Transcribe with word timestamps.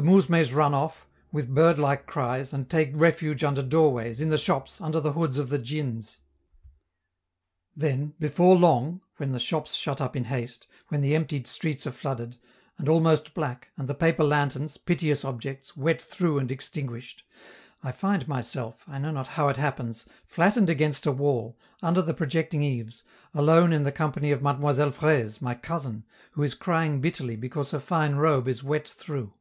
The 0.00 0.04
mousmes 0.04 0.52
run 0.52 0.74
off, 0.74 1.08
with 1.32 1.52
bird 1.52 1.76
like 1.76 2.06
cries, 2.06 2.52
and 2.52 2.70
take 2.70 2.92
refuge 2.94 3.42
under 3.42 3.64
doorways, 3.64 4.20
in 4.20 4.28
the 4.28 4.38
shops, 4.38 4.80
under 4.80 5.00
the 5.00 5.10
hoods 5.14 5.38
of 5.38 5.48
the 5.48 5.58
djins. 5.58 6.18
Then, 7.74 8.14
before 8.20 8.54
long 8.54 9.00
when 9.16 9.32
the 9.32 9.40
shops 9.40 9.74
shut 9.74 10.00
up 10.00 10.14
in 10.14 10.26
haste, 10.26 10.68
when 10.86 11.00
the 11.00 11.16
emptied 11.16 11.48
streets 11.48 11.84
are 11.84 11.90
flooded, 11.90 12.36
and 12.76 12.88
almost 12.88 13.34
black, 13.34 13.72
and 13.76 13.88
the 13.88 13.94
paper 13.94 14.22
lanterns, 14.22 14.76
piteous 14.76 15.24
objects, 15.24 15.76
wet 15.76 16.00
through 16.00 16.38
and 16.38 16.52
extinguished 16.52 17.24
I 17.82 17.90
find 17.90 18.28
myself, 18.28 18.84
I 18.86 18.98
know 18.98 19.10
not 19.10 19.26
how 19.26 19.48
it 19.48 19.56
happens, 19.56 20.04
flattened 20.24 20.70
against 20.70 21.06
a 21.06 21.10
wall, 21.12 21.58
under 21.82 22.02
the 22.02 22.14
projecting 22.14 22.62
eaves, 22.62 23.02
alone 23.34 23.72
in 23.72 23.82
the 23.82 23.90
company 23.90 24.30
of 24.30 24.42
Mademoiselle 24.42 24.92
Fraise, 24.92 25.42
my 25.42 25.56
cousin, 25.56 26.04
who 26.34 26.44
is 26.44 26.54
crying 26.54 27.00
bitterly 27.00 27.34
because 27.34 27.72
her 27.72 27.80
fine 27.80 28.14
robe 28.14 28.46
is 28.46 28.62
wet 28.62 28.86
through. 28.86 29.34